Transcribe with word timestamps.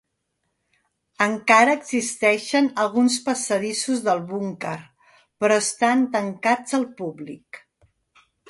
Encara 1.25 1.75
existeixen 1.79 2.71
alguns 2.85 3.19
passadissos 3.27 4.01
del 4.09 4.25
búnquer, 4.33 4.75
però 5.43 5.61
estan 5.67 6.05
tancats 6.17 6.79
al 6.81 6.89
públic. 7.03 7.65